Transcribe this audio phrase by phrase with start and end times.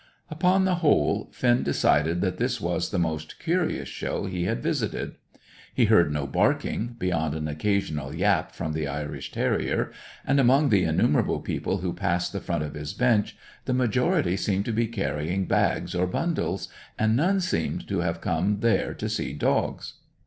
[0.31, 5.13] Upon the whole, Finn decided that this was the most curious show he had visited.
[5.75, 9.91] He heard no barking, beyond an occasional yap from the Irish terrier,
[10.25, 14.65] and among the innumerable people who passed the front of his bench, the majority seemed
[14.65, 19.33] to be carrying bags or bundles, and none seemed to have come there to see
[19.33, 19.99] dogs.